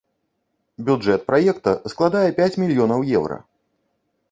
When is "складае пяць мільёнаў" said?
1.95-3.07